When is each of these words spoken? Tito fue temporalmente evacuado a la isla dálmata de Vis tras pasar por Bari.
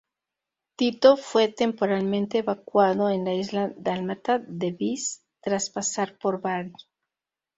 Tito 0.77 1.15
fue 1.15 1.47
temporalmente 1.49 2.39
evacuado 2.39 3.05
a 3.05 3.13
la 3.13 3.35
isla 3.35 3.71
dálmata 3.77 4.39
de 4.39 4.71
Vis 4.71 5.23
tras 5.41 5.69
pasar 5.69 6.17
por 6.17 6.41
Bari. 6.41 6.73